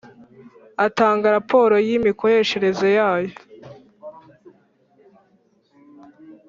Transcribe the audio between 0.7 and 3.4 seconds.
atanga raporo y imikoreshereze yayo